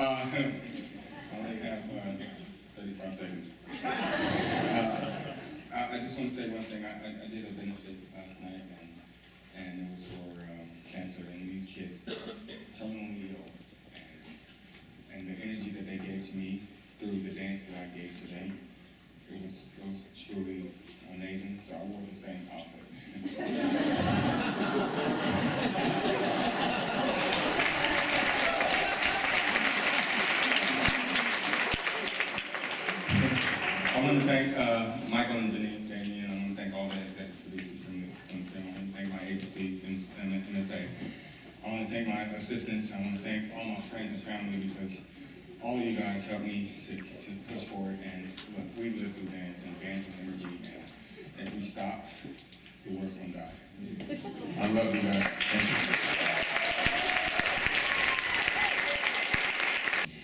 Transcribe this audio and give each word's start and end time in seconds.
Uh, 0.00 0.02
I 0.32 1.36
only 1.36 1.56
have 1.56 1.84
uh, 1.92 2.24
35 2.74 3.16
seconds. 3.18 3.48
Uh, 3.84 5.10
I, 5.74 5.88
I 5.92 5.98
just 5.98 6.16
want 6.18 6.30
to 6.30 6.34
say 6.34 6.48
one 6.48 6.62
thing. 6.62 6.86
I, 6.86 6.88
I, 6.88 7.24
I 7.24 7.28
did 7.28 7.44
a 7.44 7.52
benefit 7.52 7.96
last 8.16 8.40
night, 8.40 8.64
and, 8.80 8.96
and 9.60 9.80
it 9.82 9.92
was 9.92 10.06
for 10.06 10.40
um, 10.40 10.70
cancer 10.90 11.20
and 11.30 11.50
these 11.50 11.66
kids 11.66 12.06
terminally 12.72 13.36
ill. 13.36 13.44
And, 15.12 15.28
and 15.28 15.36
the 15.36 15.44
energy 15.44 15.68
that 15.72 15.86
they 15.86 15.98
gave 15.98 16.30
to 16.30 16.34
me 16.34 16.62
through 16.98 17.20
the 17.20 17.38
dance 17.38 17.64
that 17.64 17.82
I 17.84 17.98
gave 17.98 18.18
to 18.22 18.26
them, 18.32 18.58
it 19.30 19.42
was, 19.42 19.66
it 19.76 19.86
was 19.86 20.06
truly 20.16 20.70
amazing. 21.14 21.60
So 21.62 21.74
I 21.74 21.84
wore 21.84 22.00
the 22.08 22.16
same 22.16 22.48
outfit. 22.50 22.69
I 34.00 34.02
want 34.02 34.20
to 34.20 34.24
thank 34.24 34.56
uh, 34.56 34.96
Michael 35.10 35.36
and 35.36 35.52
Janine, 35.52 35.86
Jamie, 35.86 36.20
and 36.20 36.32
I 36.32 36.36
want 36.40 36.56
to 36.56 36.62
thank 36.62 36.74
all 36.74 36.88
the 36.88 37.04
executive 37.04 37.36
producers 37.44 37.84
from 37.84 38.00
the, 38.00 38.08
from 38.32 38.44
the 38.44 38.50
film. 38.50 38.64
I 38.64 38.72
want 38.72 38.88
to 38.88 38.96
thank 38.96 39.12
my 39.12 39.28
agency, 39.28 39.76
and 39.84 40.32
the 40.32 40.40
NSA. 40.56 40.88
I 41.60 41.68
want 41.68 41.84
to 41.86 41.92
thank 41.92 42.08
my 42.08 42.22
assistants. 42.32 42.92
I 42.96 42.96
want 42.96 43.16
to 43.16 43.20
thank 43.20 43.52
all 43.52 43.62
my 43.62 43.80
friends 43.92 44.14
and 44.16 44.22
family 44.22 44.72
because 44.72 45.02
all 45.62 45.76
of 45.76 45.84
you 45.84 46.00
guys 46.00 46.26
helped 46.26 46.44
me 46.44 46.72
to, 46.86 46.96
to 46.96 47.30
push 47.52 47.64
forward. 47.68 47.98
And 48.00 48.32
look, 48.56 48.72
we 48.78 48.88
live 48.88 49.12
through 49.12 49.36
dance, 49.36 49.64
and 49.64 49.78
dance 49.82 50.08
is 50.08 50.14
energy. 50.24 50.48
And 51.38 51.48
if 51.48 51.54
we 51.54 51.62
stop, 51.62 52.00
the 52.86 52.96
world's 52.96 53.16
gonna 53.16 53.34
die. 53.36 53.52
I 54.60 54.66
love 54.72 54.94
you 54.94 55.02
guys. 55.02 55.28
Thank 55.52 55.68
you. 55.68 56.10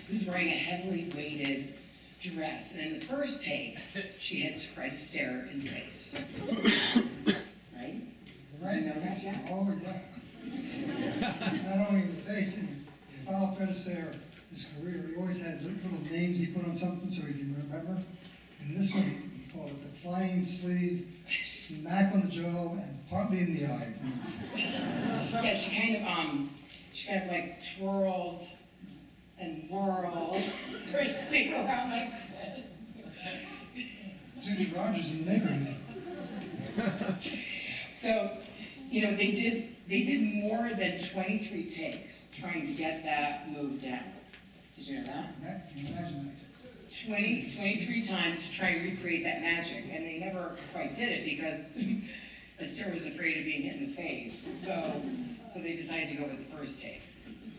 who's 0.09 0.25
wearing 0.25 0.49
a 0.49 0.57
heavily 0.57 1.13
weighted 1.15 1.75
dress. 2.31 2.77
And 2.77 2.87
in 2.87 3.01
the 3.01 3.07
first 3.07 3.45
tape, 3.45 3.79
she 4.19 4.37
hits 4.37 4.65
Fred 4.65 4.93
Astaire 4.93 5.51
in 5.53 5.61
the 5.61 5.69
face. 5.69 6.15
Right? 7.77 8.03
Right, 8.61 8.81
you 8.81 8.87
know 8.87 8.95
that? 8.95 9.19
Oh, 9.51 9.73
yeah. 9.83 10.01
Not 11.65 11.89
only 11.89 12.03
in 12.03 12.17
the 12.17 12.23
face, 12.23 12.59
and 12.59 12.69
you 12.69 13.31
follow 13.31 13.53
Fred 13.53 13.69
Astaire, 13.69 14.15
his 14.51 14.65
career, 14.79 15.05
he 15.09 15.17
always 15.17 15.43
had 15.45 15.63
little 15.63 16.01
names 16.11 16.39
he 16.39 16.47
put 16.47 16.65
on 16.65 16.75
something 16.75 17.11
so 17.11 17.27
he 17.27 17.33
can 17.35 17.55
remember. 17.69 18.03
And 18.61 18.77
this 18.77 18.95
one, 18.95 19.05
he 19.05 19.53
called 19.53 19.71
it 19.71 19.83
the 19.83 19.89
flying 19.99 20.43
sleeve, 20.43 21.07
smack 21.29 22.15
on 22.15 22.23
the 22.23 22.29
jaw, 22.29 22.73
and 22.73 23.09
partly 23.11 23.41
in 23.41 23.55
the 23.55 23.67
eye. 23.67 23.93
Yeah, 24.55 25.55
she 25.55 25.77
kind 25.77 25.97
of, 25.97 26.03
um, 26.07 26.51
she 26.93 27.09
kind 27.09 27.23
of 27.25 27.29
like 27.29 27.61
twirls 27.77 28.51
and 29.39 29.69
whirls 29.71 30.51
sleeve 31.09 31.53
around 31.53 31.91
like 31.91 32.11
this. 32.57 32.85
Judy 34.41 34.73
Rogers 34.75 35.13
in 35.19 35.25
the 35.25 35.33
neighborhood. 35.33 35.75
So, 37.99 38.31
you 38.91 39.01
know, 39.03 39.17
they 39.17 39.33
did, 39.33 39.75
they 39.89 40.03
did 40.03 40.21
more 40.21 40.69
than 40.79 40.99
twenty-three 40.99 41.65
takes 41.69 42.31
trying 42.39 42.67
to 42.67 42.73
get 42.73 43.03
that 43.05 43.51
move 43.51 43.83
down. 43.83 44.05
Did 44.77 44.87
you 44.87 44.99
know 44.99 45.07
that? 45.07 45.73
Can 45.73 45.79
you 45.87 45.89
imagine 45.89 46.27
that? 46.27 47.07
20, 47.07 47.51
23 47.51 48.03
times 48.03 48.47
to 48.47 48.53
try 48.53 48.69
and 48.69 48.85
recreate 48.85 49.25
that 49.25 49.41
magic, 49.41 49.85
and 49.91 50.05
they 50.05 50.19
never 50.19 50.57
quite 50.73 50.95
did 50.95 51.09
it 51.09 51.25
because 51.25 51.75
Astaire 52.61 52.93
was 52.93 53.07
afraid 53.07 53.39
of 53.39 53.45
being 53.45 53.63
hit 53.63 53.77
in 53.77 53.87
the 53.87 53.93
face. 53.93 54.63
So, 54.65 55.03
so 55.49 55.61
they 55.61 55.75
decided 55.75 56.11
to 56.11 56.15
go 56.17 56.25
with 56.29 56.49
the 56.49 56.57
first 56.57 56.81
take, 56.83 57.01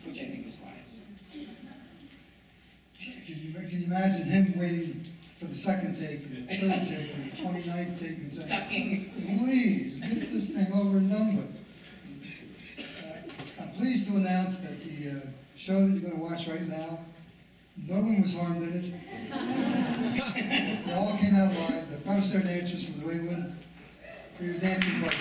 which 0.05 0.21
I 0.21 0.25
think 0.25 0.45
was 0.45 0.57
wise. 0.63 1.01
Can 3.27 3.35
you, 3.43 3.51
can 3.51 3.69
you 3.69 3.85
imagine 3.87 4.25
him 4.27 4.57
waiting 4.57 5.03
for 5.37 5.45
the 5.47 5.55
second 5.55 5.95
take, 5.99 6.23
for 6.23 6.29
the 6.29 6.43
third 6.43 6.87
take, 6.87 7.11
for 7.11 7.43
the 7.43 7.49
29th 7.59 7.99
take, 7.99 8.17
and 8.19 8.31
saying, 8.31 8.47
Sucking. 8.47 9.39
Please, 9.43 9.99
get 9.99 10.31
this 10.31 10.51
thing 10.51 10.67
over 10.73 10.99
and 10.99 11.11
done 11.11 11.35
with. 11.35 11.65
Uh, 12.79 13.61
I'm 13.61 13.71
pleased 13.73 14.07
to 14.07 14.15
announce 14.15 14.59
that 14.61 14.81
the 14.81 15.09
uh, 15.09 15.19
show 15.57 15.73
that 15.73 15.87
you're 15.91 15.99
going 16.09 16.13
to 16.13 16.19
watch 16.21 16.47
right 16.47 16.65
now, 16.69 16.99
no 17.85 17.95
one 17.95 18.21
was 18.21 18.39
harmed 18.39 18.63
in 18.63 18.73
it. 18.73 18.93
They 20.85 20.93
all 20.93 21.17
came 21.17 21.35
out 21.35 21.53
alive. 21.53 21.89
The 21.89 21.97
Astaire 22.09 22.43
dancers 22.45 22.87
from 22.87 23.01
the 23.01 23.07
Wayland 23.07 23.57
for 24.37 24.43
your 24.45 24.57
dancing 24.57 25.01
buddy. 25.01 25.17